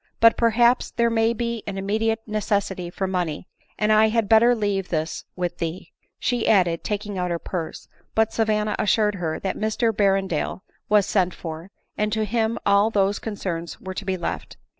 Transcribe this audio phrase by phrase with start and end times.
[0.19, 4.55] But perhaps there may be an immediate necessity for money, and I had bet ter
[4.55, 9.57] leave this with thee," she added, taking out her purse; but Savanna assured her that
[9.57, 11.69] Mr Berrendale was sent for,
[11.99, 14.57] and to him all those concerns were to be left.